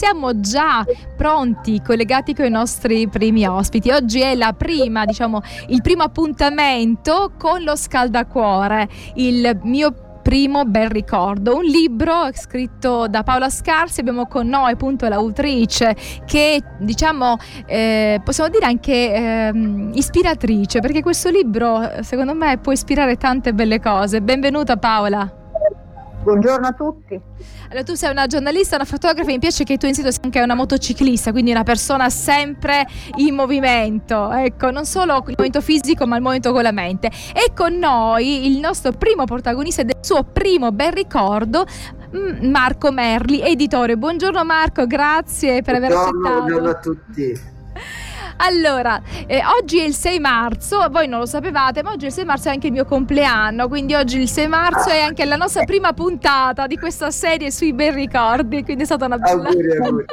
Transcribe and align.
siamo 0.00 0.40
già 0.40 0.82
pronti, 1.14 1.82
collegati 1.82 2.34
con 2.34 2.46
i 2.46 2.50
nostri 2.50 3.06
primi 3.06 3.44
ospiti. 3.46 3.90
Oggi 3.90 4.22
è 4.22 4.34
la 4.34 4.54
prima, 4.54 5.04
diciamo, 5.04 5.42
il 5.68 5.82
primo 5.82 6.04
appuntamento 6.04 7.32
con 7.36 7.62
lo 7.62 7.76
scaldacuore, 7.76 8.88
il 9.16 9.60
mio 9.64 10.20
primo 10.22 10.64
bel 10.64 10.88
ricordo. 10.88 11.56
Un 11.56 11.64
libro 11.64 12.30
scritto 12.32 13.08
da 13.08 13.22
Paola 13.22 13.50
Scarsi, 13.50 14.00
abbiamo 14.00 14.26
con 14.26 14.48
noi 14.48 14.72
appunto 14.72 15.06
l'autrice 15.06 15.94
che 16.24 16.62
diciamo 16.78 17.36
eh, 17.66 18.22
possiamo 18.24 18.48
dire 18.48 18.64
anche 18.64 18.92
eh, 18.92 19.52
ispiratrice 19.92 20.80
perché 20.80 21.02
questo 21.02 21.28
libro 21.28 21.90
secondo 22.00 22.34
me 22.34 22.56
può 22.56 22.72
ispirare 22.72 23.18
tante 23.18 23.52
belle 23.52 23.80
cose. 23.80 24.22
Benvenuta 24.22 24.78
Paola. 24.78 25.39
Buongiorno 26.22 26.66
a 26.66 26.72
tutti. 26.72 27.18
Allora, 27.70 27.82
tu 27.82 27.94
sei 27.94 28.10
una 28.10 28.26
giornalista, 28.26 28.76
una 28.76 28.84
fotografa, 28.84 29.30
mi 29.30 29.38
piace 29.38 29.64
che 29.64 29.78
tu 29.78 29.86
in 29.86 29.94
sito 29.94 30.10
sia 30.10 30.20
anche 30.22 30.40
una 30.40 30.54
motociclista, 30.54 31.30
quindi 31.30 31.50
una 31.50 31.62
persona 31.62 32.10
sempre 32.10 32.86
in 33.16 33.34
movimento, 33.34 34.30
ecco, 34.30 34.70
non 34.70 34.84
solo 34.84 35.14
il 35.16 35.22
movimento 35.28 35.62
fisico 35.62 36.06
ma 36.06 36.16
il 36.16 36.22
movimento 36.22 36.52
con 36.52 36.62
la 36.62 36.72
mente. 36.72 37.10
E 37.32 37.52
con 37.54 37.74
noi 37.74 38.52
il 38.52 38.58
nostro 38.58 38.92
primo 38.92 39.24
protagonista 39.24 39.82
del 39.82 39.96
suo 40.00 40.24
primo 40.24 40.72
bel 40.72 40.92
ricordo, 40.92 41.64
mm, 42.14 42.50
Marco 42.50 42.92
Merli, 42.92 43.40
editore. 43.40 43.96
Buongiorno 43.96 44.44
Marco, 44.44 44.86
grazie 44.86 45.62
per 45.62 45.78
buongiorno, 45.78 45.96
aver 45.96 46.16
accettato. 46.16 46.38
Buongiorno 46.38 46.68
a 46.68 46.74
tutti. 46.74 47.49
Allora, 48.42 49.02
eh, 49.26 49.42
oggi 49.44 49.80
è 49.80 49.84
il 49.84 49.94
6 49.94 50.18
marzo, 50.18 50.88
voi 50.90 51.06
non 51.06 51.18
lo 51.18 51.26
sapevate, 51.26 51.82
ma 51.82 51.90
oggi 51.90 52.06
il 52.06 52.12
6 52.12 52.24
marzo 52.24 52.48
è 52.48 52.52
anche 52.52 52.68
il 52.68 52.72
mio 52.72 52.86
compleanno, 52.86 53.68
quindi 53.68 53.94
oggi 53.94 54.18
il 54.18 54.28
6 54.28 54.46
marzo 54.46 54.88
è 54.88 55.00
anche 55.00 55.26
la 55.26 55.36
nostra 55.36 55.64
prima 55.64 55.92
puntata 55.92 56.66
di 56.66 56.78
questa 56.78 57.10
serie 57.10 57.50
sui 57.50 57.74
bei 57.74 57.92
ricordi, 57.92 58.64
quindi 58.64 58.84
è 58.84 58.86
stata 58.86 59.04
una 59.04 59.18
bella... 59.18 59.48
Auguri, 59.48 59.76
auguri. 59.76 60.04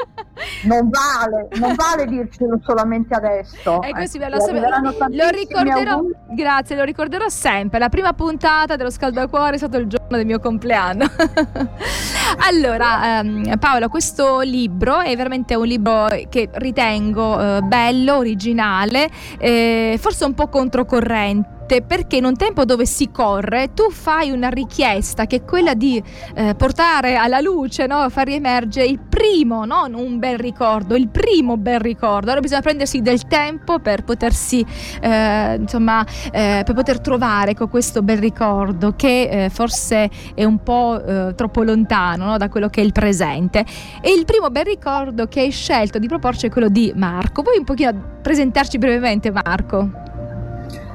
Non 0.64 0.90
vale, 0.90 1.48
non 1.60 1.76
vale 1.76 2.06
dircelo 2.06 2.60
solamente 2.64 3.14
adesso. 3.14 3.82
E 3.82 3.92
così 3.92 4.18
eh, 4.18 4.30
lo, 4.30 4.38
lo 4.38 5.30
ricorderò, 5.30 5.92
auguri. 5.92 6.16
grazie, 6.30 6.76
lo 6.76 6.84
ricorderò 6.84 7.28
sempre. 7.30 7.80
La 7.80 7.90
prima 7.90 8.14
puntata 8.14 8.76
dello 8.76 8.90
scaldacuore 8.90 9.56
è 9.56 9.58
stato 9.58 9.78
il 9.78 9.88
giorno 9.88 10.18
del 10.18 10.26
mio 10.26 10.40
compleanno. 10.40 11.06
allora, 12.48 13.20
ehm, 13.20 13.58
Paolo, 13.58 13.90
questo 13.90 14.42
libro 14.42 15.00
è 15.00 15.16
veramente 15.16 15.56
un 15.56 15.66
libro 15.66 16.08
che 16.30 16.50
ritengo 16.54 17.58
eh, 17.58 17.62
bello, 17.62 18.18
originale, 18.18 19.10
eh, 19.38 19.98
forse 20.00 20.26
un 20.26 20.34
po' 20.34 20.48
controcorrente 20.48 21.56
perché 21.86 22.16
in 22.16 22.24
un 22.24 22.36
tempo 22.36 22.64
dove 22.64 22.86
si 22.86 23.12
corre 23.12 23.74
tu 23.74 23.92
fai 23.92 24.32
una 24.32 24.48
richiesta 24.48 25.26
che 25.26 25.38
è 25.38 25.44
quella 25.44 25.74
di 25.74 26.02
eh, 26.36 26.56
portare 26.56 27.16
alla 27.16 27.42
luce, 27.42 27.88
no? 27.88 28.08
far 28.10 28.26
riemergere 28.28 28.88
il 28.88 29.00
primo, 29.28 29.66
non 29.66 29.94
un 29.94 30.20
bel 30.20 30.38
ricordo, 30.38 30.96
il 30.96 31.10
primo 31.10 31.58
bel 31.58 31.80
ricordo. 31.80 32.28
Allora 32.28 32.40
bisogna 32.40 32.62
prendersi 32.62 33.02
del 33.02 33.28
tempo 33.28 33.80
per 33.80 34.04
potersi, 34.04 34.66
eh, 35.02 35.56
insomma, 35.56 36.06
eh, 36.32 36.62
per 36.66 36.74
poter 36.74 37.00
trovare 37.00 37.54
con 37.54 37.70
questo 37.70 38.02
bel 38.02 38.18
ricordo 38.18 38.94
che 38.96 39.46
eh, 39.46 39.50
forse 39.50 40.10
è 40.34 40.44
un 40.44 40.64
po' 40.64 41.02
eh, 41.04 41.34
troppo 41.36 41.64
lontano 41.64 42.26
no? 42.26 42.38
da 42.38 42.50
quello 42.50 42.70
che 42.70 42.82
è 42.82 42.84
il 42.84 42.94
presente. 42.94 43.66
E 44.02 44.14
il 44.14 44.26
primo 44.26 44.50
bel 44.50 44.66
ricordo 44.66 45.28
che 45.28 45.42
hai 45.42 45.52
scelto 45.52 46.00
di 46.00 46.08
proporci 46.08 46.48
è 46.48 46.50
quello 46.50 46.70
di 46.70 46.92
Marco. 46.96 47.42
Vuoi 47.42 47.58
un 47.58 47.66
pochino 47.66 48.20
presentarci 48.22 48.78
brevemente 48.78 49.32
Marco? 49.32 49.90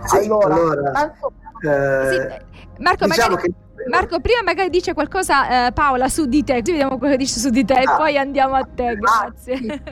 Sì, 0.04 0.16
allora, 0.16 0.54
allora 0.54 0.90
tanto... 0.90 1.32
eh, 1.62 2.10
sì, 2.10 2.82
Marco, 2.82 3.06
diciamo 3.06 3.34
magari... 3.34 3.52
che... 3.52 3.61
Marco, 3.88 4.20
prima 4.20 4.42
magari 4.44 4.70
dice 4.70 4.94
qualcosa 4.94 5.66
eh, 5.66 5.72
Paola 5.72 6.08
su 6.08 6.26
di 6.26 6.42
te, 6.44 6.60
così 6.60 6.72
vediamo 6.72 6.98
quello 6.98 7.12
che 7.12 7.18
dice 7.18 7.38
su 7.38 7.50
di 7.50 7.64
te 7.64 7.74
ah, 7.74 7.80
e 7.80 7.84
poi 7.96 8.18
andiamo 8.18 8.54
a 8.54 8.66
te, 8.74 8.96
grazie. 8.96 9.56
Sì. 9.56 9.82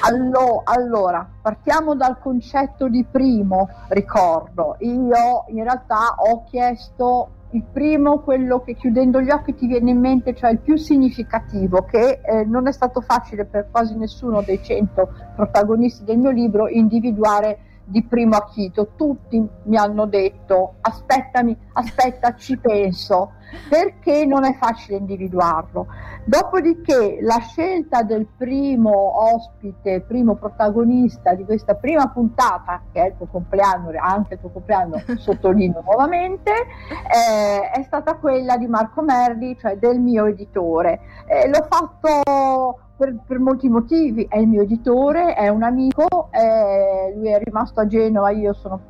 Allora, 0.00 0.62
allora, 0.64 1.28
partiamo 1.40 1.94
dal 1.94 2.18
concetto 2.18 2.88
di 2.88 3.04
primo 3.10 3.68
ricordo. 3.88 4.76
Io 4.80 5.44
in 5.48 5.62
realtà 5.62 6.14
ho 6.16 6.44
chiesto 6.44 7.30
il 7.52 7.64
primo, 7.72 8.20
quello 8.20 8.60
che 8.60 8.74
chiudendo 8.74 9.20
gli 9.20 9.30
occhi 9.30 9.54
ti 9.54 9.66
viene 9.66 9.90
in 9.90 9.98
mente, 9.98 10.34
cioè 10.34 10.50
il 10.50 10.58
più 10.58 10.76
significativo, 10.76 11.84
che 11.84 12.20
eh, 12.22 12.44
non 12.44 12.66
è 12.66 12.72
stato 12.72 13.00
facile 13.00 13.46
per 13.46 13.68
quasi 13.70 13.96
nessuno 13.96 14.42
dei 14.42 14.62
cento 14.62 15.10
protagonisti 15.34 16.04
del 16.04 16.18
mio 16.18 16.30
libro 16.30 16.68
individuare 16.68 17.60
di 17.88 18.04
primo 18.04 18.36
acchito, 18.36 18.92
tutti 18.96 19.42
mi 19.64 19.76
hanno 19.76 20.06
detto 20.06 20.74
aspettami, 20.82 21.56
aspetta, 21.72 22.34
ci 22.34 22.58
penso, 22.58 23.32
perché 23.68 24.26
non 24.26 24.44
è 24.44 24.54
facile 24.56 24.98
individuarlo. 24.98 25.86
Dopodiché 26.24 27.18
la 27.22 27.38
scelta 27.38 28.02
del 28.02 28.26
primo 28.36 29.32
ospite, 29.32 30.02
primo 30.02 30.34
protagonista 30.34 31.32
di 31.32 31.44
questa 31.44 31.74
prima 31.74 32.08
puntata, 32.08 32.82
che 32.92 33.02
è 33.02 33.06
il 33.06 33.16
tuo 33.16 33.26
compleanno, 33.26 33.90
anche 33.98 34.34
il 34.34 34.40
tuo 34.40 34.50
compleanno, 34.50 35.02
sottolineo 35.16 35.80
nuovamente, 35.82 36.52
eh, 36.52 37.70
è 37.70 37.82
stata 37.84 38.16
quella 38.16 38.58
di 38.58 38.66
Marco 38.66 39.00
Merli, 39.00 39.56
cioè 39.58 39.78
del 39.78 39.98
mio 39.98 40.26
editore. 40.26 41.00
Eh, 41.26 41.48
l'ho 41.48 41.66
fatto 41.70 42.80
per, 42.98 43.14
per, 43.24 43.38
molti 43.38 43.68
motivi, 43.68 44.26
è 44.28 44.38
il 44.38 44.48
mio 44.48 44.62
editore, 44.62 45.34
è 45.34 45.48
un 45.48 45.62
amico, 45.62 46.28
è, 46.30 47.12
lui 47.14 47.28
è 47.28 47.40
rimasto 47.42 47.80
a 47.80 47.86
Genova, 47.86 48.30
io 48.30 48.52
sono 48.52 48.80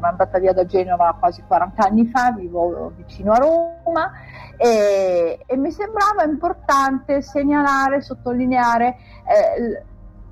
andata 0.00 0.38
via 0.38 0.52
da 0.52 0.66
Genova 0.66 1.16
quasi 1.18 1.42
40 1.46 1.86
anni 1.86 2.06
fa, 2.06 2.32
vivo 2.32 2.92
vicino 2.96 3.32
a 3.32 3.38
Roma 3.38 4.10
e, 4.56 5.38
e 5.46 5.56
mi 5.56 5.70
sembrava 5.70 6.24
importante 6.24 7.22
segnalare, 7.22 8.02
sottolineare 8.02 8.96
eh, 9.24 9.84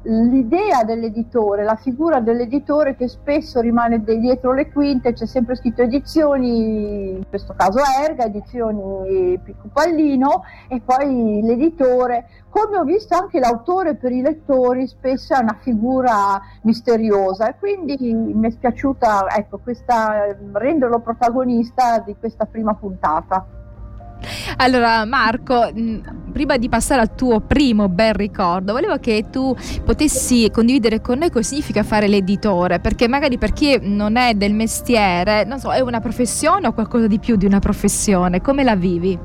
l'idea 0.04 0.84
dell'editore, 0.84 1.64
la 1.64 1.76
figura 1.76 2.20
dell'editore 2.20 2.96
che 2.96 3.08
spesso 3.08 3.60
rimane 3.60 4.02
dietro 4.02 4.52
le 4.52 4.70
quinte, 4.70 5.12
c'è 5.12 5.26
sempre 5.26 5.56
scritto 5.56 5.82
edizioni, 5.82 7.16
in 7.16 7.28
questo 7.28 7.54
caso 7.56 7.80
Erga, 8.02 8.24
edizioni 8.24 9.38
Picco 9.42 9.68
Pallino 9.72 10.42
e 10.68 10.80
poi 10.80 11.40
l'editore. 11.42 12.26
Come 12.50 12.76
ho 12.76 12.84
visto 12.84 13.16
anche 13.16 13.40
l'autore 13.40 13.94
per 13.96 14.12
i 14.12 14.20
lettori 14.20 14.86
spesso 14.86 15.34
è 15.34 15.38
una 15.38 15.56
figura 15.60 16.40
misteriosa 16.62 17.48
e 17.48 17.56
quindi 17.58 17.96
mi 18.14 18.46
è 18.46 18.50
spiaciuta 18.50 19.26
ecco, 19.36 19.58
questa, 19.58 20.36
renderlo 20.52 21.00
protagonista 21.00 21.98
di 21.98 22.14
questa 22.18 22.44
prima 22.44 22.74
puntata. 22.74 23.63
Allora 24.56 25.04
Marco, 25.04 25.70
prima 26.32 26.56
di 26.56 26.68
passare 26.68 27.00
al 27.00 27.14
tuo 27.14 27.40
primo 27.40 27.88
bel 27.88 28.14
ricordo, 28.14 28.72
volevo 28.72 28.98
che 28.98 29.26
tu 29.30 29.54
potessi 29.84 30.50
condividere 30.52 31.00
con 31.00 31.18
noi 31.18 31.30
cosa 31.30 31.48
significa 31.48 31.82
fare 31.82 32.06
l'editore, 32.06 32.78
perché 32.78 33.08
magari 33.08 33.36
per 33.36 33.52
chi 33.52 33.78
non 33.82 34.16
è 34.16 34.34
del 34.34 34.54
mestiere, 34.54 35.44
non 35.44 35.58
so, 35.58 35.72
è 35.72 35.80
una 35.80 36.00
professione 36.00 36.68
o 36.68 36.72
qualcosa 36.72 37.06
di 37.08 37.18
più 37.18 37.36
di 37.36 37.46
una 37.46 37.58
professione, 37.58 38.40
come 38.40 38.62
la 38.62 38.76
vivi? 38.76 39.18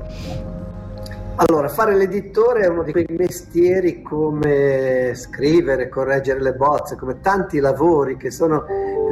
Allora, 1.36 1.68
fare 1.68 1.96
l'editore 1.96 2.62
è 2.62 2.68
uno 2.68 2.82
di 2.82 2.92
quei 2.92 3.06
mestieri 3.08 4.02
come 4.02 5.12
scrivere, 5.14 5.88
correggere 5.88 6.42
le 6.42 6.52
bozze, 6.52 6.96
come 6.96 7.20
tanti 7.20 7.60
lavori 7.60 8.18
che 8.18 8.30
sono 8.30 8.64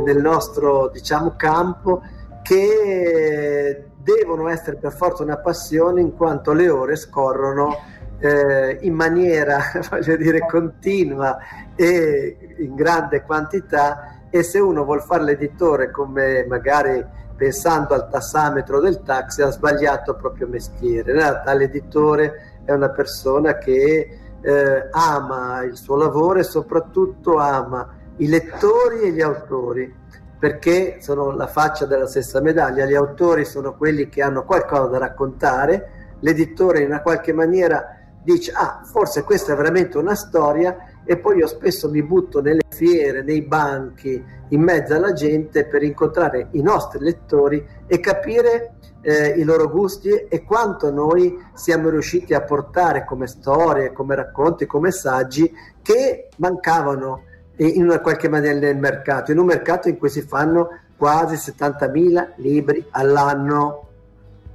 nel 0.04 0.20
nostro, 0.20 0.90
diciamo, 0.92 1.34
campo 1.36 2.02
che 2.42 3.84
devono 4.14 4.48
essere 4.48 4.76
per 4.76 4.92
forza 4.92 5.22
una 5.22 5.36
passione 5.36 6.00
in 6.00 6.16
quanto 6.16 6.52
le 6.52 6.68
ore 6.68 6.96
scorrono 6.96 7.76
eh, 8.18 8.78
in 8.80 8.94
maniera, 8.94 9.58
voglio 9.90 10.16
dire, 10.16 10.46
continua 10.46 11.36
e 11.74 12.56
in 12.58 12.74
grande 12.74 13.22
quantità 13.22 14.14
e 14.30 14.42
se 14.42 14.58
uno 14.58 14.84
vuol 14.84 15.02
fare 15.02 15.24
l'editore 15.24 15.90
come 15.90 16.44
magari 16.46 17.04
pensando 17.36 17.94
al 17.94 18.08
tassametro 18.08 18.80
del 18.80 19.02
taxi 19.02 19.42
ha 19.42 19.50
sbagliato 19.50 20.12
il 20.12 20.16
proprio 20.16 20.48
mestiere. 20.48 21.12
In 21.12 21.18
realtà 21.18 21.52
l'editore 21.52 22.60
è 22.64 22.72
una 22.72 22.90
persona 22.90 23.58
che 23.58 24.18
eh, 24.40 24.88
ama 24.90 25.62
il 25.62 25.76
suo 25.76 25.96
lavoro 25.96 26.40
e 26.40 26.44
soprattutto 26.44 27.36
ama 27.36 27.94
i 28.16 28.28
lettori 28.28 29.02
e 29.02 29.12
gli 29.12 29.20
autori 29.20 29.94
perché 30.38 30.98
sono 31.00 31.30
la 31.32 31.46
faccia 31.46 31.84
della 31.86 32.06
stessa 32.06 32.40
medaglia. 32.40 32.86
Gli 32.86 32.94
autori 32.94 33.44
sono 33.44 33.74
quelli 33.76 34.08
che 34.08 34.22
hanno 34.22 34.44
qualcosa 34.44 34.86
da 34.86 34.98
raccontare, 34.98 36.16
l'editore 36.20 36.80
in 36.80 36.86
una 36.86 37.02
qualche 37.02 37.32
maniera 37.32 37.98
dice 38.22 38.52
ah 38.52 38.82
forse 38.84 39.22
questa 39.22 39.52
è 39.52 39.56
veramente 39.56 39.96
una 39.96 40.14
storia 40.14 40.76
e 41.04 41.16
poi 41.16 41.38
io 41.38 41.46
spesso 41.46 41.88
mi 41.88 42.02
butto 42.02 42.42
nelle 42.42 42.60
fiere, 42.68 43.22
nei 43.22 43.40
banchi, 43.42 44.22
in 44.50 44.60
mezzo 44.60 44.94
alla 44.94 45.12
gente 45.12 45.64
per 45.64 45.82
incontrare 45.82 46.48
i 46.52 46.60
nostri 46.60 46.98
lettori 47.00 47.66
e 47.86 48.00
capire 48.00 48.74
eh, 49.00 49.28
i 49.28 49.44
loro 49.44 49.70
gusti 49.70 50.10
e 50.10 50.44
quanto 50.44 50.90
noi 50.90 51.42
siamo 51.54 51.88
riusciti 51.88 52.34
a 52.34 52.42
portare 52.42 53.06
come 53.06 53.26
storie, 53.26 53.92
come 53.92 54.14
racconti, 54.14 54.66
come 54.66 54.90
saggi 54.90 55.50
che 55.80 56.28
mancavano 56.36 57.22
in 57.58 57.84
una 57.84 58.00
qualche 58.00 58.28
maniera 58.28 58.58
nel 58.58 58.76
mercato, 58.76 59.32
in 59.32 59.38
un 59.38 59.46
mercato 59.46 59.88
in 59.88 59.98
cui 59.98 60.08
si 60.08 60.22
fanno 60.22 60.68
quasi 60.96 61.34
70.000 61.34 62.32
libri 62.36 62.84
all'anno, 62.90 63.88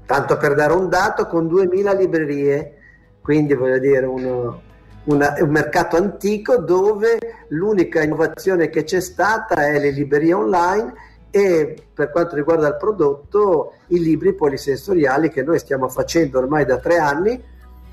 tanto 0.05 0.37
per 0.37 0.55
dare 0.55 0.73
un 0.73 0.89
dato, 0.89 1.27
con 1.27 1.47
2.000 1.47 1.97
librerie, 1.97 2.77
quindi 3.21 3.53
voglio 3.53 3.79
dire 3.79 4.05
uno, 4.05 4.61
una, 5.05 5.35
un 5.39 5.49
mercato 5.49 5.97
antico 5.97 6.57
dove 6.57 7.17
l'unica 7.49 8.01
innovazione 8.01 8.69
che 8.69 8.83
c'è 8.83 8.99
stata 8.99 9.67
è 9.67 9.79
le 9.79 9.91
librerie 9.91 10.33
online 10.33 10.93
e 11.29 11.87
per 11.93 12.11
quanto 12.11 12.35
riguarda 12.35 12.67
il 12.67 12.77
prodotto 12.77 13.73
i 13.87 13.99
libri 13.99 14.33
polisensoriali 14.33 15.29
che 15.29 15.41
noi 15.41 15.59
stiamo 15.59 15.89
facendo 15.89 16.37
ormai 16.37 16.65
da 16.65 16.77
tre 16.77 16.97
anni 16.97 17.41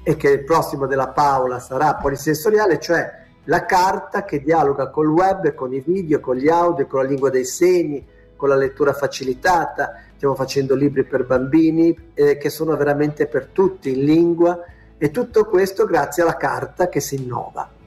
e 0.03 0.17
che 0.17 0.29
il 0.29 0.45
prossimo 0.45 0.87
della 0.87 1.09
Paola 1.09 1.59
sarà 1.59 1.95
polisensoriale, 1.95 2.79
cioè 2.79 3.20
la 3.45 3.65
carta 3.65 4.25
che 4.25 4.43
dialoga 4.43 4.91
col 4.91 5.09
web, 5.09 5.55
con 5.55 5.73
i 5.73 5.81
video, 5.81 6.21
con 6.21 6.37
gli 6.37 6.49
audio, 6.49 6.87
con 6.87 7.03
la 7.03 7.09
lingua 7.09 7.31
dei 7.31 7.45
segni, 7.45 8.07
con 8.37 8.49
la 8.49 8.57
lettura 8.57 8.93
facilitata. 8.93 10.03
Stiamo 10.17 10.35
facendo 10.35 10.75
libri 10.75 11.05
per 11.05 11.25
bambini 11.25 11.97
eh, 12.15 12.37
che 12.37 12.51
sono 12.51 12.77
veramente 12.77 13.27
per 13.27 13.47
tutti 13.47 13.93
in 13.93 14.05
lingua 14.05 14.63
e 14.99 15.11
tutto 15.11 15.47
questo 15.47 15.87
grazie 15.87 16.23
alla 16.23 16.37
carta 16.37 16.89
che 16.89 17.01
si 17.01 17.17
innova 17.17 17.80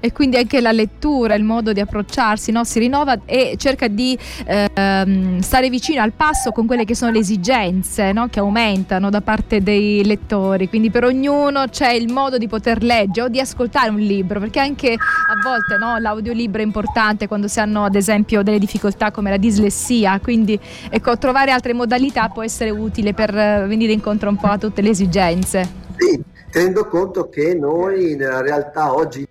e 0.00 0.12
quindi 0.12 0.36
anche 0.36 0.60
la 0.60 0.72
lettura, 0.72 1.34
il 1.34 1.44
modo 1.44 1.72
di 1.72 1.80
approcciarsi 1.80 2.52
no? 2.52 2.64
si 2.64 2.78
rinnova 2.78 3.20
e 3.24 3.54
cerca 3.56 3.88
di 3.88 4.16
ehm, 4.46 5.40
stare 5.40 5.68
vicino 5.68 6.02
al 6.02 6.12
passo 6.12 6.52
con 6.52 6.66
quelle 6.66 6.84
che 6.84 6.94
sono 6.94 7.10
le 7.10 7.18
esigenze 7.18 8.12
no? 8.12 8.28
che 8.28 8.38
aumentano 8.38 9.10
da 9.10 9.20
parte 9.20 9.60
dei 9.60 10.04
lettori. 10.04 10.68
Quindi 10.68 10.90
per 10.90 11.04
ognuno 11.04 11.66
c'è 11.68 11.92
il 11.92 12.12
modo 12.12 12.38
di 12.38 12.46
poter 12.46 12.82
leggere 12.82 13.26
o 13.26 13.28
di 13.28 13.40
ascoltare 13.40 13.90
un 13.90 13.98
libro, 13.98 14.38
perché 14.40 14.60
anche 14.60 14.92
a 14.92 15.40
volte 15.42 15.76
no, 15.78 15.98
l'audiolibro 15.98 16.60
è 16.60 16.64
importante 16.64 17.26
quando 17.26 17.48
si 17.48 17.60
hanno 17.60 17.84
ad 17.84 17.94
esempio 17.94 18.42
delle 18.42 18.58
difficoltà 18.58 19.10
come 19.10 19.30
la 19.30 19.36
dislessia, 19.36 20.18
quindi 20.20 20.58
ecco, 20.90 21.18
trovare 21.18 21.50
altre 21.50 21.72
modalità 21.72 22.28
può 22.28 22.42
essere 22.42 22.70
utile 22.70 23.14
per 23.14 23.32
venire 23.66 23.92
incontro 23.92 24.28
un 24.28 24.36
po' 24.36 24.48
a 24.48 24.58
tutte 24.58 24.82
le 24.82 24.90
esigenze. 24.90 25.86
Sì, 25.96 26.22
tenendo 26.50 26.86
conto 26.86 27.28
che 27.28 27.54
noi 27.54 28.14
nella 28.14 28.40
realtà 28.40 28.94
oggi 28.94 29.26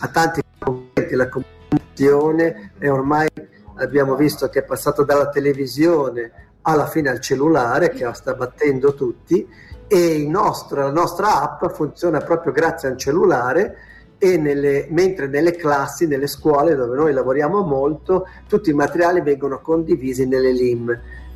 a 0.00 0.08
tanti 0.08 0.42
momenti 0.64 1.14
la 1.14 1.28
comunicazione 1.28 2.72
e 2.78 2.88
ormai 2.88 3.28
abbiamo 3.76 4.16
visto 4.16 4.48
che 4.48 4.60
è 4.60 4.64
passato 4.64 5.04
dalla 5.04 5.28
televisione 5.28 6.32
alla 6.62 6.86
fine 6.86 7.08
al 7.08 7.20
cellulare 7.20 7.90
che 7.90 8.08
sta 8.12 8.34
battendo 8.34 8.94
tutti 8.94 9.48
e 9.86 10.26
nostro, 10.28 10.82
la 10.82 10.90
nostra 10.90 11.40
app 11.40 11.64
funziona 11.72 12.20
proprio 12.20 12.52
grazie 12.52 12.88
al 12.88 12.98
cellulare 12.98 13.76
e 14.18 14.36
nelle, 14.36 14.86
mentre 14.90 15.28
nelle 15.28 15.52
classi, 15.52 16.06
nelle 16.06 16.26
scuole 16.26 16.74
dove 16.74 16.96
noi 16.96 17.12
lavoriamo 17.12 17.62
molto, 17.62 18.26
tutti 18.46 18.70
i 18.70 18.74
materiali 18.74 19.22
vengono 19.22 19.60
condivisi 19.60 20.26
nelle 20.26 20.52
LIM. 20.52 20.90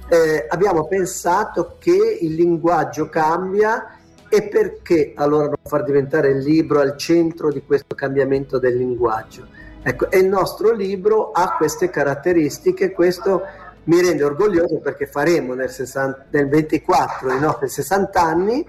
Eh, 0.09 0.47
abbiamo 0.49 0.87
pensato 0.87 1.77
che 1.79 2.19
il 2.21 2.35
linguaggio 2.35 3.09
cambia 3.09 3.99
e 4.35 4.49
perché 4.49 5.13
allora 5.15 5.45
non 5.45 5.57
far 5.63 5.85
diventare 5.85 6.31
il 6.31 6.39
libro 6.39 6.81
al 6.81 6.97
centro 6.97 7.53
di 7.53 7.63
questo 7.67 7.95
cambiamento 7.95 8.59
del 8.59 8.79
linguaggio? 8.79 9.47
Ecco, 9.83 10.11
e 10.11 10.21
il 10.21 10.27
nostro 10.27 10.73
libro 10.73 11.33
ha 11.33 11.55
queste 11.59 11.91
caratteristiche, 11.91 12.93
questo 12.93 13.43
mi 13.85 14.01
rende 14.01 14.25
orgoglioso 14.25 14.79
perché 14.79 15.05
faremo 15.05 15.53
nel, 15.53 15.69
60, 15.69 16.27
nel 16.31 16.49
24 16.49 17.31
i 17.31 17.41
nostri 17.41 17.69
60 17.69 18.23
anni 18.23 18.65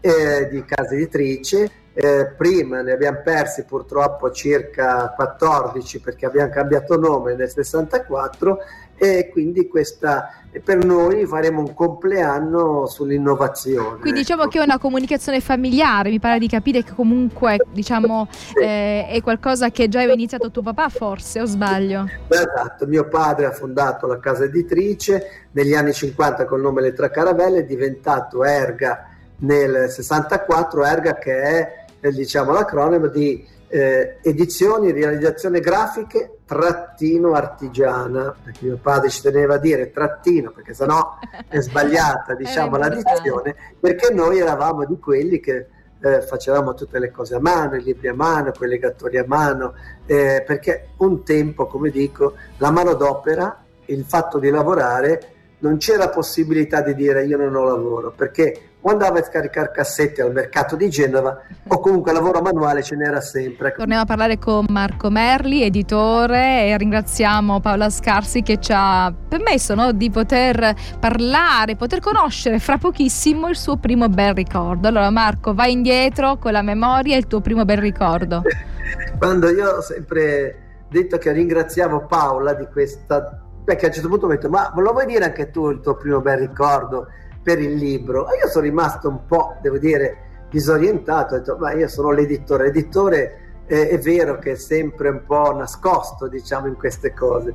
eh, 0.00 0.48
di 0.50 0.64
casa 0.64 0.94
editrice. 0.94 1.70
Eh, 1.96 2.32
prima 2.36 2.82
ne 2.82 2.90
abbiamo 2.90 3.20
persi 3.22 3.62
purtroppo 3.62 4.32
circa 4.32 5.12
14 5.14 6.00
perché 6.00 6.26
abbiamo 6.26 6.50
cambiato 6.50 6.98
nome 6.98 7.36
nel 7.36 7.48
64 7.48 8.58
e 8.96 9.28
quindi 9.30 9.68
questa 9.68 10.44
per 10.62 10.84
noi 10.84 11.26
faremo 11.26 11.60
un 11.60 11.74
compleanno 11.74 12.86
sull'innovazione. 12.86 13.98
Quindi 13.98 14.20
diciamo 14.20 14.42
ecco. 14.42 14.50
che 14.50 14.58
è 14.60 14.62
una 14.62 14.78
comunicazione 14.78 15.40
familiare, 15.40 16.10
mi 16.10 16.20
pare 16.20 16.38
di 16.38 16.46
capire 16.46 16.84
che 16.84 16.92
comunque 16.94 17.58
diciamo, 17.72 18.28
sì. 18.30 18.58
eh, 18.60 19.06
è 19.08 19.20
qualcosa 19.22 19.70
che 19.70 19.88
già 19.88 19.98
aveva 19.98 20.12
iniziato 20.12 20.50
tuo 20.50 20.62
papà 20.62 20.88
forse, 20.88 21.40
o 21.40 21.44
sbaglio? 21.44 22.08
Esatto, 22.28 22.86
mio 22.86 23.08
padre 23.08 23.46
ha 23.46 23.52
fondato 23.52 24.06
la 24.06 24.20
casa 24.20 24.44
editrice 24.44 25.48
negli 25.52 25.74
anni 25.74 25.92
50 25.92 26.44
col 26.44 26.60
nome 26.60 26.82
Le 26.82 26.92
Tre 26.92 27.10
Caravelle, 27.10 27.60
è 27.60 27.64
diventato 27.64 28.44
Erga 28.44 29.08
nel 29.38 29.90
64, 29.90 30.84
Erga 30.84 31.18
che 31.18 31.42
è 31.42 31.84
diciamo, 32.10 32.52
l'acronimo 32.52 33.06
di 33.08 33.44
eh, 33.74 34.18
edizioni, 34.22 34.92
realizzazione 34.92 35.58
grafiche, 35.58 36.38
trattino 36.46 37.32
artigiana, 37.32 38.32
perché 38.40 38.66
mio 38.66 38.78
padre 38.80 39.10
ci 39.10 39.20
teneva 39.20 39.54
a 39.54 39.58
dire 39.58 39.90
trattino, 39.90 40.52
perché 40.52 40.74
sennò 40.74 41.18
è 41.48 41.58
sbagliata 41.58 42.36
diciamo, 42.38 42.76
la 42.76 42.88
dizione, 42.88 43.56
perché 43.80 44.14
noi 44.14 44.38
eravamo 44.38 44.84
di 44.84 44.96
quelli 45.00 45.40
che 45.40 45.66
eh, 46.00 46.20
facevamo 46.22 46.74
tutte 46.74 47.00
le 47.00 47.10
cose 47.10 47.34
a 47.34 47.40
mano, 47.40 47.74
i 47.74 47.82
libri 47.82 48.06
a 48.06 48.14
mano, 48.14 48.52
quei 48.56 48.68
legatori 48.68 49.18
a 49.18 49.24
mano, 49.26 49.74
eh, 50.06 50.44
perché 50.46 50.90
un 50.98 51.24
tempo, 51.24 51.66
come 51.66 51.90
dico, 51.90 52.34
la 52.58 52.70
manodopera, 52.70 53.60
il 53.86 54.04
fatto 54.04 54.38
di 54.38 54.50
lavorare, 54.50 55.32
non 55.58 55.78
c'era 55.78 56.10
possibilità 56.10 56.80
di 56.80 56.94
dire 56.94 57.26
io 57.26 57.38
non 57.38 57.56
ho 57.56 57.64
lavoro, 57.64 58.12
perché 58.12 58.73
o 58.86 58.90
andava 58.90 59.18
a 59.18 59.24
scaricare 59.24 59.70
cassette 59.70 60.20
al 60.20 60.32
mercato 60.32 60.76
di 60.76 60.90
Genova 60.90 61.42
o 61.66 61.80
comunque 61.80 62.12
lavoro 62.12 62.42
manuale 62.42 62.82
ce 62.82 62.96
n'era 62.96 63.20
sempre. 63.20 63.72
Torniamo 63.74 64.02
a 64.02 64.04
parlare 64.06 64.38
con 64.38 64.66
Marco 64.68 65.08
Merli, 65.08 65.62
editore, 65.62 66.66
e 66.66 66.76
ringraziamo 66.76 67.60
Paola 67.60 67.88
Scarsi 67.88 68.42
che 68.42 68.60
ci 68.60 68.72
ha 68.74 69.12
permesso 69.12 69.74
no, 69.74 69.92
di 69.92 70.10
poter 70.10 70.74
parlare, 71.00 71.76
poter 71.76 72.00
conoscere 72.00 72.58
fra 72.58 72.76
pochissimo 72.76 73.48
il 73.48 73.56
suo 73.56 73.78
primo 73.78 74.10
bel 74.10 74.34
ricordo. 74.34 74.88
Allora 74.88 75.08
Marco, 75.08 75.54
vai 75.54 75.72
indietro 75.72 76.36
con 76.36 76.52
la 76.52 76.62
memoria 76.62 77.14
e 77.14 77.18
il 77.18 77.26
tuo 77.26 77.40
primo 77.40 77.64
bel 77.64 77.78
ricordo. 77.78 78.42
Quando 79.16 79.48
io 79.48 79.76
ho 79.76 79.80
sempre 79.80 80.82
detto 80.90 81.16
che 81.16 81.32
ringraziavo 81.32 82.04
Paola 82.06 82.52
di 82.52 82.66
questa... 82.70 83.40
Perché 83.64 83.86
a 83.86 83.88
un 83.88 83.94
certo 83.94 84.08
punto 84.10 84.26
mi 84.26 84.32
ho 84.32 84.36
detto, 84.36 84.50
ma 84.50 84.70
lo 84.76 84.92
vuoi 84.92 85.06
dire 85.06 85.24
anche 85.24 85.50
tu 85.50 85.70
il 85.70 85.80
tuo 85.80 85.96
primo 85.96 86.20
bel 86.20 86.36
ricordo? 86.36 87.06
Per 87.44 87.60
il 87.60 87.74
libro. 87.74 88.26
Io 88.42 88.48
sono 88.48 88.64
rimasto 88.64 89.08
un 89.08 89.26
po', 89.26 89.56
devo 89.60 89.78
dire, 89.78 90.46
disorientato, 90.50 91.34
ho 91.34 91.38
detto, 91.38 91.56
ma 91.58 91.72
io 91.72 91.86
sono 91.86 92.10
l'editore, 92.10 92.64
l'editore 92.64 93.38
eh, 93.66 93.90
è 93.90 93.98
vero 93.98 94.38
che 94.38 94.52
è 94.52 94.56
sempre 94.56 95.10
un 95.10 95.22
po' 95.26 95.54
nascosto, 95.54 96.26
diciamo, 96.26 96.66
in 96.66 96.76
queste 96.76 97.12
cose. 97.12 97.54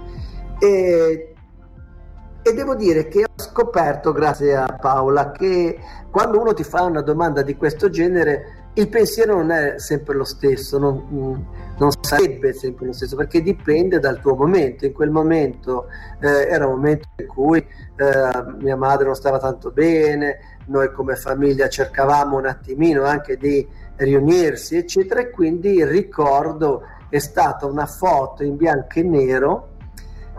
E, 0.59 1.33
e 2.41 2.53
devo 2.53 2.75
dire 2.75 3.07
che 3.07 3.23
ho 3.23 3.41
scoperto, 3.41 4.11
grazie 4.11 4.55
a 4.55 4.77
Paola, 4.79 5.31
che 5.31 5.79
quando 6.11 6.39
uno 6.39 6.53
ti 6.53 6.63
fa 6.63 6.83
una 6.83 7.01
domanda 7.01 7.41
di 7.41 7.55
questo 7.55 7.89
genere, 7.89 8.58
il 8.73 8.87
pensiero 8.87 9.35
non 9.35 9.51
è 9.51 9.73
sempre 9.77 10.15
lo 10.15 10.23
stesso, 10.23 10.77
non, 10.77 11.45
non, 11.77 11.91
sarebbe 12.01 12.53
sempre 12.53 12.85
lo 12.85 12.93
stesso, 12.93 13.15
perché 13.15 13.41
dipende 13.41 13.99
dal 13.99 14.19
tuo 14.19 14.35
momento. 14.35 14.85
In 14.85 14.93
quel 14.93 15.09
momento 15.09 15.87
eh, 16.19 16.47
era 16.47 16.65
un 16.65 16.75
momento 16.75 17.07
in 17.17 17.27
cui 17.27 17.59
eh, 17.59 18.43
mia 18.59 18.75
madre 18.75 19.05
non 19.05 19.15
stava 19.15 19.39
tanto 19.39 19.71
bene, 19.71 20.57
noi 20.67 20.91
come 20.91 21.15
famiglia 21.15 21.67
cercavamo 21.67 22.37
un 22.37 22.45
attimino 22.45 23.03
anche 23.03 23.37
di 23.37 23.67
riunirsi, 23.95 24.77
eccetera, 24.77 25.21
e 25.21 25.29
quindi 25.29 25.73
il 25.73 25.87
ricordo 25.87 26.83
è 27.09 27.19
stata 27.19 27.65
una 27.65 27.87
foto 27.87 28.43
in 28.43 28.55
bianco 28.55 28.99
e 28.99 29.03
nero 29.03 29.68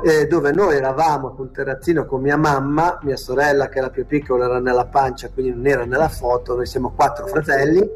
eh, 0.03 0.27
dove 0.27 0.53
noi 0.53 0.77
eravamo 0.77 1.35
sul 1.35 1.51
terrazzino 1.51 2.07
con 2.07 2.21
mia 2.21 2.37
mamma, 2.37 2.99
mia 3.03 3.17
sorella 3.17 3.69
che 3.69 3.79
era 3.79 3.91
più 3.91 4.07
piccola 4.07 4.47
era 4.47 4.61
nella 4.61 4.87
pancia, 4.87 5.31
quindi 5.31 5.53
non 5.55 5.67
era 5.67 5.85
nella 5.85 6.09
foto, 6.09 6.55
noi 6.55 6.67
siamo 6.67 6.93
quattro 6.95 7.27
fratelli 7.27 7.89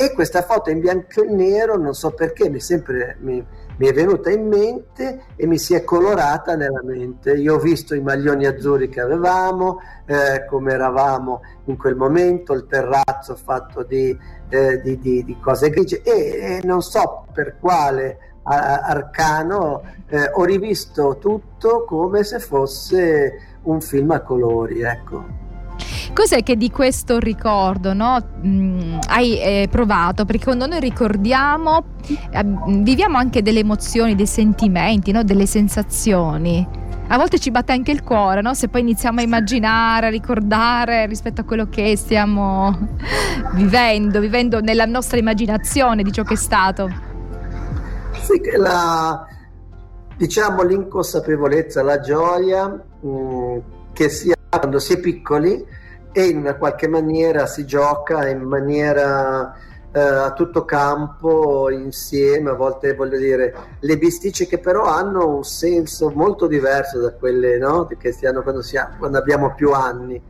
e 0.00 0.12
questa 0.12 0.42
foto 0.42 0.70
in 0.70 0.78
bianco 0.78 1.24
e 1.24 1.26
nero, 1.26 1.76
non 1.76 1.92
so 1.92 2.12
perché, 2.12 2.48
mi, 2.48 2.60
sempre, 2.60 3.16
mi, 3.18 3.44
mi, 3.78 3.88
è 3.88 3.92
venuta 3.92 4.30
in 4.30 4.46
mente 4.46 5.24
e 5.34 5.44
mi 5.44 5.58
si 5.58 5.74
è 5.74 5.82
colorata 5.82 6.54
nella 6.54 6.82
mente. 6.84 7.32
Io 7.32 7.56
ho 7.56 7.58
visto 7.58 7.96
i 7.96 8.00
maglioni 8.00 8.46
azzurri 8.46 8.88
che 8.88 9.00
avevamo, 9.00 9.80
eh, 10.06 10.46
come 10.48 10.72
eravamo 10.72 11.40
in 11.64 11.76
quel 11.76 11.96
momento, 11.96 12.52
il 12.52 12.68
terrazzo 12.68 13.34
fatto 13.34 13.82
di, 13.82 14.16
eh, 14.48 14.80
di, 14.80 15.00
di, 15.00 15.24
di 15.24 15.36
cose 15.40 15.68
grigie 15.68 16.00
e, 16.02 16.12
e, 16.12 16.60
non 16.62 16.80
so 16.80 17.24
per 17.32 17.56
quale 17.58 18.36
arcano 18.48 19.82
eh, 20.08 20.30
ho 20.34 20.44
rivisto 20.44 21.18
tutto 21.20 21.84
come 21.84 22.24
se 22.24 22.38
fosse 22.38 23.58
un 23.62 23.80
film 23.80 24.10
a 24.10 24.20
colori. 24.20 24.80
Ecco. 24.80 25.46
Cos'è 26.12 26.42
che 26.42 26.56
di 26.56 26.70
questo 26.70 27.18
ricordo 27.18 27.92
no, 27.92 28.18
mh, 28.40 28.48
mm, 28.48 28.98
hai 29.08 29.38
eh, 29.40 29.68
provato? 29.70 30.24
Perché 30.24 30.44
quando 30.44 30.66
noi 30.66 30.80
ricordiamo, 30.80 31.84
eh, 32.30 32.44
viviamo 32.66 33.18
anche 33.18 33.42
delle 33.42 33.60
emozioni, 33.60 34.14
dei 34.14 34.26
sentimenti, 34.26 35.12
no, 35.12 35.22
delle 35.22 35.46
sensazioni. 35.46 36.86
A 37.10 37.16
volte 37.16 37.38
ci 37.38 37.50
batte 37.50 37.72
anche 37.72 37.90
il 37.90 38.02
cuore, 38.02 38.42
no? 38.42 38.52
se 38.52 38.68
poi 38.68 38.82
iniziamo 38.82 39.20
a 39.20 39.22
immaginare, 39.22 40.08
a 40.08 40.10
ricordare 40.10 41.06
rispetto 41.06 41.40
a 41.40 41.44
quello 41.44 41.66
che 41.68 41.96
stiamo 41.96 42.76
vivendo, 43.54 44.20
vivendo 44.20 44.60
nella 44.60 44.84
nostra 44.84 45.18
immaginazione 45.18 46.02
di 46.02 46.12
ciò 46.12 46.22
che 46.22 46.34
è 46.34 46.36
stato. 46.36 47.07
La, 48.56 49.26
diciamo 50.16 50.62
l'inconsapevolezza, 50.62 51.82
la 51.82 52.00
gioia 52.00 52.66
mh, 52.66 53.08
mm, 53.08 53.58
che 53.92 54.08
sia 54.08 54.34
quando 54.50 54.78
si 54.78 54.94
è 54.94 55.00
piccoli 55.00 55.64
e 56.12 56.24
in 56.24 56.38
una 56.38 56.56
qualche 56.56 56.88
maniera 56.88 57.46
si 57.46 57.64
gioca 57.64 58.28
in 58.28 58.42
maniera 58.42 59.54
eh, 59.92 60.00
a 60.00 60.32
tutto 60.32 60.64
campo 60.64 61.70
insieme, 61.70 62.50
a 62.50 62.54
volte 62.54 62.94
voglio 62.94 63.18
dire 63.18 63.54
le 63.80 63.98
bisticce 63.98 64.46
che 64.46 64.58
però 64.58 64.84
hanno 64.84 65.36
un 65.36 65.44
senso 65.44 66.10
molto 66.10 66.46
diverso 66.46 67.00
da 67.00 67.12
quelle 67.12 67.58
no? 67.58 67.86
che 67.98 68.12
si 68.12 68.26
hanno 68.26 68.42
quando, 68.42 68.62
si 68.62 68.76
ha, 68.76 68.94
quando 68.98 69.18
abbiamo 69.18 69.54
più 69.54 69.72
anni 69.72 70.20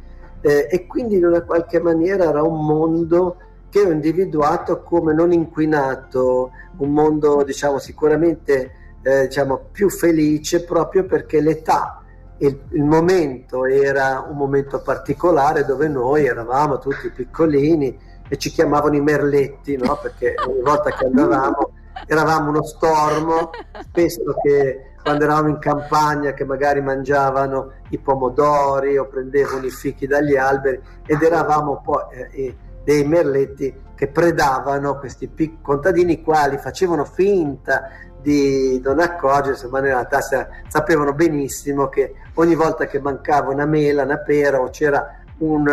eh, 0.40 0.68
e 0.70 0.86
quindi 0.86 1.16
in 1.16 1.26
una 1.26 1.42
qualche 1.42 1.80
maniera 1.80 2.28
era 2.28 2.42
un 2.42 2.64
mondo 2.64 3.36
che 3.70 3.80
ho 3.80 3.90
individuato 3.90 4.82
come 4.82 5.12
non 5.12 5.32
inquinato, 5.32 6.50
un 6.78 6.92
mondo 6.92 7.42
diciamo 7.42 7.78
sicuramente 7.78 8.72
eh, 9.02 9.26
diciamo, 9.26 9.68
più 9.70 9.90
felice 9.90 10.64
proprio 10.64 11.04
perché 11.04 11.40
l'età 11.40 12.02
il, 12.38 12.60
il, 12.70 12.84
momento 12.84 13.64
era 13.64 14.24
un 14.28 14.36
momento 14.36 14.80
particolare 14.80 15.64
dove 15.64 15.88
noi 15.88 16.26
eravamo 16.26 16.78
tutti 16.78 17.10
piccolini 17.10 17.98
e 18.28 18.36
ci 18.36 18.50
chiamavano 18.50 18.94
i 18.94 19.00
merletti, 19.00 19.76
no? 19.76 19.98
perché 20.00 20.34
ogni 20.46 20.60
volta 20.60 20.90
che 20.90 21.06
andavamo 21.06 21.72
eravamo 22.06 22.50
uno 22.50 22.62
stormo, 22.62 23.50
spesso 23.80 24.34
che 24.42 24.92
quando 25.02 25.24
eravamo 25.24 25.48
in 25.48 25.58
campagna 25.58 26.32
che 26.32 26.44
magari 26.44 26.80
mangiavano 26.80 27.72
i 27.90 27.98
pomodori 27.98 28.96
o 28.98 29.06
prendevano 29.06 29.64
i 29.64 29.70
fichi 29.70 30.06
dagli 30.06 30.36
alberi 30.36 30.80
ed 31.06 31.22
eravamo 31.22 31.80
poi 31.82 32.02
eh, 32.30 32.56
dei 32.88 33.04
merletti 33.04 33.82
che 33.94 34.08
predavano 34.08 34.98
questi 34.98 35.28
pic- 35.28 35.60
contadini 35.60 36.22
quali 36.22 36.56
facevano 36.56 37.04
finta 37.04 37.90
di 38.18 38.80
non 38.82 38.98
accorgersi, 38.98 39.68
ma 39.68 39.80
in 39.80 39.84
realtà 39.84 40.20
sapevano 40.22 41.12
benissimo 41.12 41.90
che 41.90 42.14
ogni 42.34 42.54
volta 42.54 42.86
che 42.86 42.98
mancava 42.98 43.52
una 43.52 43.66
mela, 43.66 44.04
una 44.04 44.16
pera 44.16 44.62
o 44.62 44.70
c'era 44.70 45.17
un, 45.38 45.66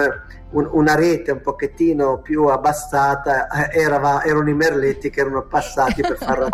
un, 0.52 0.70
una 0.72 0.96
rete 0.96 1.32
un 1.32 1.42
pochettino 1.42 2.20
più 2.20 2.46
abbassata, 2.46 3.48
eh, 3.48 3.82
erava, 3.82 4.24
erano 4.24 4.50
i 4.50 4.54
merletti 4.54 5.10
che 5.10 5.22
erano 5.22 5.44
passati 5.44 6.02
per 6.02 6.18
far 6.18 6.34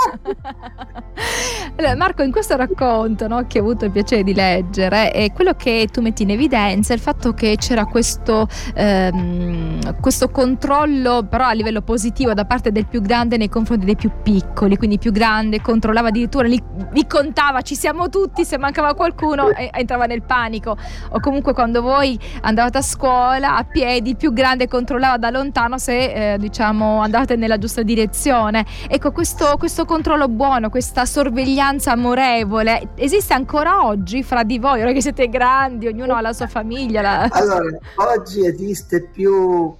allora, 1.75 1.95
Marco, 1.95 2.23
in 2.23 2.31
questo 2.31 2.55
racconto 2.55 3.27
no, 3.27 3.45
che 3.47 3.59
ho 3.59 3.61
avuto 3.61 3.85
il 3.85 3.91
piacere 3.91 4.23
di 4.23 4.33
leggere, 4.33 5.11
è 5.11 5.31
quello 5.31 5.53
che 5.53 5.87
tu 5.91 6.01
metti 6.01 6.23
in 6.23 6.31
evidenza 6.31 6.93
è 6.93 6.95
il 6.95 7.01
fatto 7.01 7.33
che 7.33 7.55
c'era 7.57 7.85
questo, 7.85 8.47
ehm, 8.73 9.99
questo 9.99 10.29
controllo, 10.29 11.25
però 11.29 11.45
a 11.45 11.53
livello 11.53 11.81
positivo, 11.81 12.33
da 12.33 12.45
parte 12.45 12.71
del 12.71 12.87
più 12.87 13.01
grande 13.01 13.37
nei 13.37 13.49
confronti 13.49 13.85
dei 13.85 13.95
più 13.95 14.11
piccoli. 14.23 14.77
Quindi 14.77 14.95
il 14.95 15.01
più 15.01 15.11
grande 15.11 15.61
controllava 15.61 16.07
addirittura, 16.07 16.47
li, 16.47 16.61
li 16.91 17.07
contava, 17.07 17.61
ci 17.61 17.75
siamo 17.75 18.09
tutti, 18.09 18.45
se 18.45 18.57
mancava 18.57 18.93
qualcuno 18.93 19.49
entrava 19.51 20.05
nel 20.05 20.23
panico. 20.23 20.77
O 21.09 21.19
comunque 21.19 21.53
quando 21.53 21.81
voi 21.81 22.17
andavate 22.41 22.77
a 22.77 22.81
scuola 22.81 23.00
a 23.07 23.63
piedi, 23.63 24.15
più 24.15 24.33
grande 24.33 24.67
controllava 24.67 25.17
da 25.17 25.29
lontano 25.29 25.77
se 25.77 26.33
eh, 26.33 26.37
diciamo 26.37 27.01
andavate 27.01 27.35
nella 27.35 27.57
giusta 27.57 27.81
direzione. 27.81 28.65
Ecco, 28.87 29.11
questo, 29.11 29.55
questo 29.57 29.85
controllo 29.85 30.27
buono, 30.27 30.69
questa 30.69 31.05
sorveglianza 31.05 31.91
amorevole 31.91 32.89
esiste 32.95 33.33
ancora 33.33 33.85
oggi 33.85 34.23
fra 34.23 34.43
di 34.43 34.59
voi, 34.59 34.81
ora 34.81 34.91
che 34.91 35.01
siete 35.01 35.29
grandi, 35.29 35.87
ognuno 35.87 36.15
ha 36.15 36.21
la 36.21 36.33
sua 36.33 36.47
famiglia. 36.47 37.01
La... 37.01 37.27
Allora, 37.31 37.77
oggi 37.95 38.45
esiste 38.45 39.01
più 39.03 39.73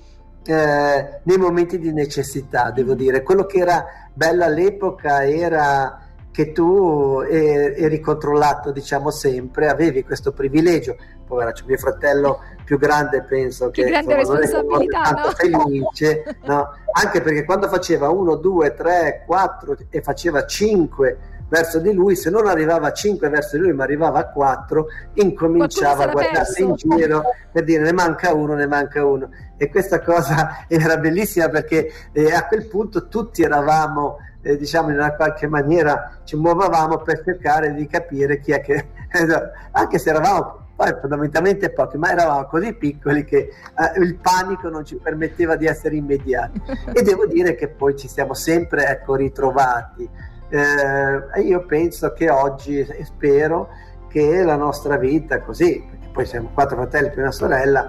eh, 0.45 1.19
nei 1.23 1.37
momenti 1.37 1.79
di 1.79 1.91
necessità, 1.91 2.71
devo 2.71 2.93
dire. 2.93 3.23
Quello 3.23 3.45
che 3.45 3.59
era 3.59 3.85
bello 4.13 4.43
all'epoca 4.43 5.25
era 5.25 5.99
che 6.31 6.51
tu 6.53 7.21
eri 7.21 7.99
controllato, 7.99 8.71
diciamo 8.71 9.11
sempre, 9.11 9.67
avevi 9.67 10.03
questo 10.03 10.31
privilegio. 10.31 10.95
Poveraccio, 11.27 11.65
mio 11.65 11.77
fratello 11.77 12.39
più 12.65 12.77
grande 12.77 13.23
penso 13.23 13.69
che, 13.69 13.83
che 13.83 13.89
grande 13.89 14.13
insomma, 14.15 14.39
responsabilità, 14.39 15.11
non 15.11 15.21
no? 15.23 15.31
felice, 15.31 16.23
no? 16.43 16.69
anche 16.93 17.21
perché 17.21 17.43
quando 17.43 17.67
faceva 17.67 18.09
1, 18.09 18.35
2, 18.35 18.73
3, 18.73 19.23
4 19.25 19.77
e 19.89 20.01
faceva 20.01 20.45
5 20.45 21.17
verso 21.49 21.79
di 21.79 21.91
lui, 21.91 22.15
se 22.15 22.29
non 22.29 22.47
arrivava 22.47 22.87
a 22.87 22.93
5 22.93 23.27
verso 23.27 23.57
di 23.57 23.63
lui 23.63 23.73
ma 23.73 23.83
arrivava 23.83 24.19
a 24.19 24.29
4, 24.29 24.85
incominciava 25.15 26.05
a 26.05 26.07
guardarsi 26.07 26.63
in 26.63 26.75
giro 26.75 27.23
per 27.51 27.65
dire 27.65 27.83
ne 27.83 27.91
manca 27.91 28.33
uno, 28.33 28.53
ne 28.53 28.67
manca 28.67 29.05
uno. 29.05 29.29
E 29.57 29.69
questa 29.69 29.99
cosa 29.99 30.65
era 30.69 30.95
bellissima 30.95 31.49
perché 31.49 31.91
eh, 32.13 32.33
a 32.33 32.45
quel 32.47 32.67
punto 32.67 33.09
tutti 33.09 33.41
eravamo 33.41 34.17
eh, 34.41 34.57
diciamo 34.57 34.89
in 34.89 34.95
una 34.95 35.15
qualche 35.15 35.47
maniera 35.47 36.19
ci 36.23 36.35
muovevamo 36.35 36.97
per 36.99 37.21
cercare 37.23 37.73
di 37.73 37.87
capire 37.87 38.39
chi 38.39 38.51
è 38.51 38.61
che 38.61 38.87
anche 39.71 39.99
se 39.99 40.09
eravamo 40.09 40.61
poi 40.81 40.95
fondamentalmente 40.99 41.69
pochi, 41.69 41.97
ma 41.97 42.11
eravamo 42.11 42.45
così 42.45 42.73
piccoli 42.73 43.23
che 43.23 43.37
eh, 43.37 43.99
il 43.99 44.15
panico 44.15 44.67
non 44.67 44.83
ci 44.83 44.95
permetteva 44.95 45.55
di 45.55 45.67
essere 45.67 45.95
immediati. 45.95 46.59
e 46.91 47.03
devo 47.03 47.27
dire 47.27 47.53
che 47.53 47.67
poi 47.67 47.95
ci 47.95 48.07
siamo 48.07 48.33
sempre 48.33 48.87
ecco, 48.87 49.13
ritrovati. 49.13 50.09
Eh, 50.49 51.41
io 51.41 51.65
penso 51.67 52.13
che 52.13 52.31
oggi 52.31 52.79
e 52.79 53.05
spero 53.05 53.69
che 54.09 54.43
la 54.43 54.55
nostra 54.55 54.97
vita 54.97 55.39
così, 55.41 55.85
perché 55.87 56.07
poi 56.11 56.25
siamo 56.25 56.49
quattro 56.51 56.77
fratelli 56.77 57.11
più 57.11 57.21
una 57.21 57.31
sorella, 57.31 57.87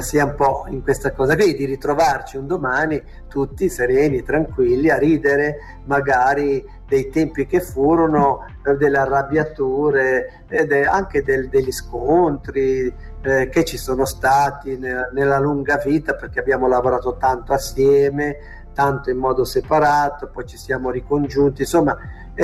sia 0.00 0.24
un 0.24 0.34
po' 0.34 0.66
in 0.68 0.82
questa 0.82 1.12
cosa 1.12 1.36
qui, 1.36 1.54
di 1.54 1.64
ritrovarci 1.64 2.36
un 2.36 2.46
domani 2.46 3.02
tutti 3.28 3.68
sereni, 3.68 4.22
tranquilli, 4.22 4.90
a 4.90 4.98
ridere 4.98 5.80
magari 5.84 6.64
dei 6.86 7.08
tempi 7.08 7.46
che 7.46 7.60
furono, 7.60 8.46
eh, 8.64 8.74
delle 8.74 8.98
arrabbiature, 8.98 10.44
ed 10.48 10.72
anche 10.72 11.22
del, 11.22 11.48
degli 11.48 11.70
scontri 11.70 12.92
eh, 13.22 13.48
che 13.48 13.64
ci 13.64 13.76
sono 13.76 14.04
stati 14.04 14.76
nella, 14.76 15.08
nella 15.12 15.38
lunga 15.38 15.76
vita 15.76 16.14
perché 16.14 16.40
abbiamo 16.40 16.66
lavorato 16.66 17.16
tanto 17.16 17.52
assieme, 17.52 18.36
tanto 18.74 19.10
in 19.10 19.18
modo 19.18 19.44
separato, 19.44 20.28
poi 20.28 20.46
ci 20.46 20.56
siamo 20.56 20.90
ricongiunti, 20.90 21.62
insomma 21.62 21.96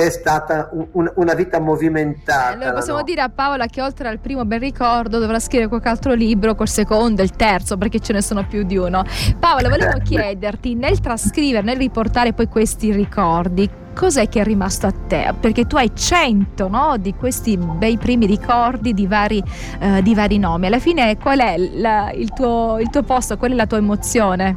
è 0.05 0.09
stata 0.11 0.69
un, 0.91 1.11
una 1.15 1.33
vita 1.33 1.59
movimentata. 1.59 2.53
Allora 2.53 2.73
possiamo 2.73 2.99
no? 2.99 3.03
dire 3.03 3.21
a 3.21 3.29
Paola 3.29 3.65
che 3.65 3.81
oltre 3.81 4.07
al 4.07 4.19
primo 4.19 4.45
ben 4.45 4.59
ricordo 4.59 5.17
dovrà 5.17 5.39
scrivere 5.39 5.69
qualche 5.69 5.89
altro 5.89 6.13
libro 6.13 6.53
col 6.53 6.67
secondo, 6.67 7.23
il 7.23 7.31
terzo, 7.31 7.77
perché 7.77 7.99
ce 7.99 8.13
ne 8.13 8.21
sono 8.21 8.45
più 8.45 8.63
di 8.63 8.77
uno. 8.77 9.03
Paola, 9.39 9.69
volevo 9.69 9.97
chiederti, 10.03 10.75
nel 10.75 10.99
trascrivere, 10.99 11.63
nel 11.63 11.77
riportare 11.77 12.33
poi 12.33 12.47
questi 12.47 12.91
ricordi, 12.91 13.67
cos'è 13.95 14.29
che 14.29 14.41
è 14.41 14.43
rimasto 14.43 14.85
a 14.85 14.93
te? 15.07 15.33
Perché 15.39 15.65
tu 15.65 15.77
hai 15.77 15.91
cento 15.95 16.67
no, 16.67 16.97
di 16.97 17.15
questi 17.15 17.57
bei 17.57 17.97
primi 17.97 18.27
ricordi 18.27 18.93
di 18.93 19.07
vari, 19.07 19.43
uh, 19.81 20.01
di 20.01 20.13
vari 20.13 20.37
nomi. 20.37 20.67
Alla 20.67 20.79
fine 20.79 21.17
qual 21.17 21.39
è 21.39 21.57
la, 21.57 22.11
il, 22.11 22.31
tuo, 22.33 22.77
il 22.79 22.91
tuo 22.91 23.01
posto, 23.01 23.35
qual 23.37 23.51
è 23.51 23.55
la 23.55 23.65
tua 23.65 23.77
emozione? 23.77 24.55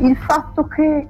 Il 0.00 0.16
fatto 0.16 0.66
che 0.66 1.06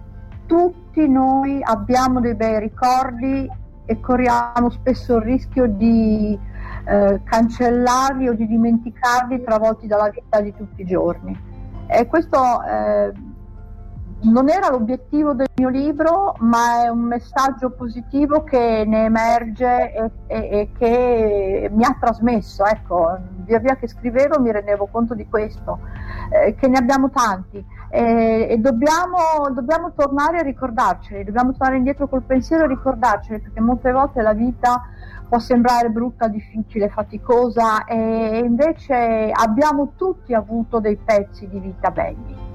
tutti 0.49 1.07
noi 1.07 1.61
abbiamo 1.62 2.21
dei 2.21 2.35
bei 2.35 2.59
ricordi 2.59 3.49
e 3.85 4.00
corriamo 4.00 4.71
spesso 4.71 5.17
il 5.17 5.23
rischio 5.23 5.67
di 5.67 6.38
eh, 6.85 7.21
cancellarli 7.23 8.28
o 8.28 8.35
di 8.35 8.47
dimenticarli 8.47 9.45
travolti 9.45 9.87
dalla 9.87 10.09
vita 10.09 10.40
di 10.40 10.55
tutti 10.57 10.83
i 10.83 10.87
giorni. 10.87 11.38
E 11.87 12.07
questo 12.07 12.62
eh, 12.64 13.12
non 14.21 14.49
era 14.49 14.71
l'obiettivo 14.71 15.35
del 15.35 15.49
mio 15.57 15.69
libro, 15.69 16.35
ma 16.40 16.85
è 16.85 16.88
un 16.88 17.00
messaggio 17.00 17.71
positivo 17.71 18.43
che 18.43 18.85
ne 18.87 19.05
emerge 19.05 19.93
e, 19.93 20.11
e, 20.26 20.37
e 20.37 20.71
che 20.76 21.71
mi 21.73 21.85
ha 21.85 21.97
trasmesso. 22.00 22.64
Ecco, 22.64 23.19
via 23.45 23.59
via 23.59 23.76
che 23.76 23.87
scrivevo 23.87 24.40
mi 24.40 24.50
rendevo 24.50 24.88
conto 24.90 25.14
di 25.14 25.28
questo, 25.28 25.78
eh, 26.30 26.54
che 26.54 26.68
ne 26.68 26.78
abbiamo 26.78 27.11
tanti 27.11 27.64
e, 27.90 28.47
e 28.50 28.58
dobbiamo, 28.58 29.50
dobbiamo, 29.52 29.92
tornare 29.94 30.38
a 30.38 30.42
ricordarceli, 30.42 31.25
dobbiamo 31.25 31.52
tornare 31.52 31.76
indietro 31.78 32.08
col 32.08 32.23
pensiero 32.23 32.64
e 32.64 32.68
ricordarceli 32.68 33.40
perché 33.40 33.61
molte 33.61 33.92
volte 33.92 34.23
la 34.23 34.35
vita 34.35 34.82
può 35.28 35.38
sembrare 35.38 35.90
brutta, 35.90 36.28
difficile, 36.28 36.88
faticosa 36.88 37.85
e 37.85 38.42
invece 38.44 39.30
abbiamo 39.32 39.92
tutti 39.97 40.32
avuto 40.35 40.80
dei 40.80 40.97
pezzi 40.97 41.49
di 41.49 41.61
vita 41.61 41.90
belli. 41.90 42.48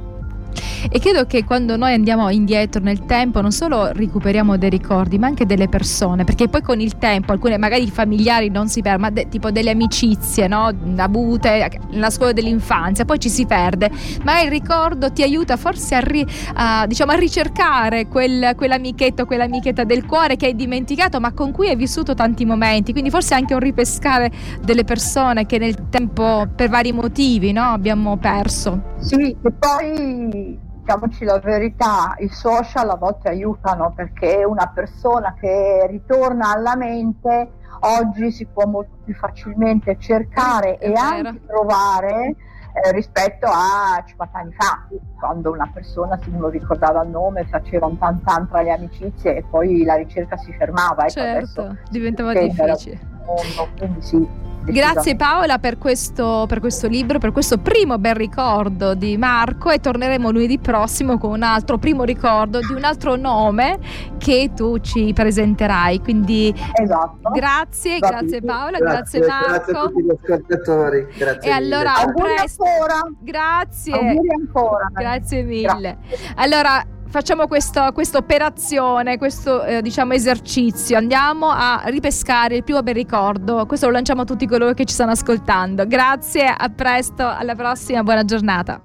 E 0.89 0.99
credo 0.99 1.25
che 1.25 1.45
quando 1.45 1.77
noi 1.77 1.93
andiamo 1.93 2.29
indietro 2.29 2.81
nel 2.81 3.05
tempo 3.05 3.41
non 3.41 3.51
solo 3.51 3.91
recuperiamo 3.91 4.57
dei 4.57 4.69
ricordi, 4.69 5.17
ma 5.17 5.27
anche 5.27 5.45
delle 5.45 5.67
persone, 5.69 6.23
perché 6.23 6.49
poi 6.49 6.61
con 6.61 6.79
il 6.81 6.97
tempo 6.97 7.31
alcune 7.31 7.57
magari 7.57 7.89
familiari 7.89 8.49
non 8.49 8.67
si 8.67 8.81
perdono, 8.81 9.07
ma 9.07 9.09
de- 9.09 9.27
tipo 9.29 9.49
delle 9.51 9.71
amicizie, 9.71 10.47
no? 10.47 10.71
Avute 10.97 11.79
nella 11.91 12.09
scuola 12.09 12.33
dell'infanzia, 12.33 13.05
poi 13.05 13.19
ci 13.19 13.29
si 13.29 13.45
perde, 13.45 13.89
ma 14.23 14.41
il 14.41 14.49
ricordo 14.49 15.11
ti 15.11 15.23
aiuta 15.23 15.57
forse 15.57 15.95
a, 15.95 15.99
ri- 15.99 16.25
a, 16.55 16.85
diciamo, 16.85 17.11
a 17.11 17.15
ricercare 17.15 18.07
quel, 18.07 18.53
quell'amichetto, 18.55 19.25
quell'amichetta 19.25 19.83
del 19.85 20.05
cuore 20.05 20.35
che 20.35 20.47
hai 20.47 20.55
dimenticato, 20.55 21.19
ma 21.19 21.31
con 21.31 21.51
cui 21.51 21.69
hai 21.69 21.75
vissuto 21.75 22.13
tanti 22.13 22.45
momenti, 22.45 22.91
quindi 22.91 23.09
forse 23.09 23.33
anche 23.35 23.53
un 23.53 23.59
ripescare 23.59 24.31
delle 24.61 24.83
persone 24.83 25.45
che 25.45 25.57
nel 25.57 25.89
tempo 25.89 26.47
per 26.55 26.69
vari 26.69 26.91
motivi 26.91 27.51
no? 27.51 27.63
abbiamo 27.63 28.17
perso. 28.17 28.91
Sì, 28.99 29.35
e 29.41 29.51
poi 29.51 30.71
diciamoci 30.83 31.23
la 31.23 31.39
verità, 31.39 32.13
i 32.17 32.27
social 32.27 32.89
a 32.89 32.95
volte 32.95 33.29
aiutano 33.29 33.93
perché 33.95 34.43
una 34.43 34.69
persona 34.73 35.33
che 35.39 35.87
ritorna 35.89 36.51
alla 36.51 36.75
mente 36.75 37.51
oggi 37.79 38.31
si 38.31 38.45
può 38.45 38.65
molto 38.65 38.97
più 39.03 39.13
facilmente 39.15 39.97
cercare 39.97 40.77
e 40.77 40.91
anche 40.93 41.39
trovare 41.45 42.35
eh, 42.73 42.91
rispetto 42.91 43.45
a 43.47 44.03
50 44.05 44.37
anni 44.37 44.53
fa, 44.53 44.85
quando 45.17 45.51
una 45.51 45.69
persona 45.73 46.19
si 46.21 46.31
non 46.31 46.49
ricordava 46.49 47.03
il 47.03 47.09
nome, 47.09 47.45
faceva 47.45 47.85
un 47.85 47.97
tan 47.97 48.21
tan 48.21 48.49
tra 48.49 48.61
le 48.61 48.71
amicizie 48.71 49.37
e 49.37 49.43
poi 49.49 49.83
la 49.83 49.95
ricerca 49.95 50.35
si 50.35 50.51
fermava. 50.53 51.03
Ecco, 51.03 51.11
certo, 51.11 51.77
diventava 51.89 52.33
difficile. 52.33 52.99
Mondo, 53.25 53.69
quindi 53.77 54.01
sì. 54.01 54.51
Grazie 54.65 55.17
Paola 55.17 55.59
per 55.59 55.77
questo, 55.77 56.45
per 56.47 56.59
questo, 56.61 56.87
libro, 56.87 57.19
per 57.19 57.31
questo 57.33 57.57
primo 57.57 57.97
bel 57.97 58.15
ricordo 58.15 58.93
di 58.95 59.17
Marco 59.17 59.69
e 59.69 59.79
torneremo 59.79 60.31
lunedì 60.31 60.57
prossimo 60.57 61.17
con 61.17 61.31
un 61.31 61.43
altro 61.43 61.77
primo 61.77 62.03
ricordo 62.03 62.59
di 62.59 62.71
un 62.73 62.83
altro 62.85 63.15
nome 63.15 63.77
che 64.17 64.51
tu 64.55 64.79
ci 64.79 65.11
presenterai. 65.13 65.99
Quindi 65.99 66.53
esatto. 66.81 67.29
grazie, 67.31 67.99
Va 67.99 68.07
grazie 68.07 68.39
bene. 68.39 68.53
Paola, 68.53 68.77
grazie, 68.77 69.19
grazie 69.19 69.47
Marco. 69.47 69.71
Grazie 69.71 69.77
a 69.77 69.87
tutti 69.87 70.01
gli 70.01 70.09
ascoltatori. 70.09 71.07
Grazie 71.17 71.51
e 71.51 71.53
mille. 71.53 71.75
allora, 71.75 71.93
presto. 72.15 72.63
Ancora. 72.63 72.99
Grazie. 73.19 74.17
Ancora. 74.39 74.89
Grazie 74.93 75.43
mille. 75.43 75.97
Grazie. 76.07 76.33
Allora, 76.35 76.85
facciamo 77.13 77.45
questa 77.45 78.17
operazione, 78.17 79.19
questo 79.19 79.63
eh, 79.63 79.83
diciamo 79.83 80.13
esercizio, 80.13 80.97
andiamo 80.97 81.51
a 81.51 81.83
ripescare 81.85 82.55
il 82.55 82.63
più 82.63 82.75
bel 82.81 82.95
ricordo, 82.95 83.67
questo 83.67 83.85
lo 83.85 83.91
lanciamo 83.91 84.23
a 84.23 84.25
tutti 84.25 84.47
coloro 84.47 84.73
che 84.73 84.83
ci 84.83 84.95
stanno 84.95 85.11
ascoltando. 85.11 85.85
Grazie, 85.85 86.47
a 86.47 86.69
presto, 86.69 87.27
alla 87.27 87.53
prossima, 87.53 88.01
buona 88.01 88.25
giornata. 88.25 88.81